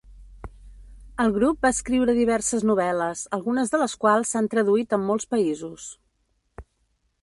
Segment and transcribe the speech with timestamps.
[1.25, 5.91] El grup va escriure diverses novel·les, algunes de les quals s'han traduït en molts països.